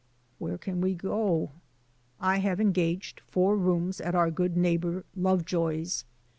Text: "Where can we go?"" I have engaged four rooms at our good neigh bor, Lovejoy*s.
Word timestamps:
"Where 0.39 0.57
can 0.57 0.81
we 0.81 0.95
go?"" 0.95 1.51
I 2.19 2.39
have 2.39 2.59
engaged 2.59 3.19
four 3.27 3.55
rooms 3.55 4.01
at 4.01 4.15
our 4.15 4.31
good 4.31 4.57
neigh 4.57 4.77
bor, 4.77 5.05
Lovejoy*s. 5.15 6.05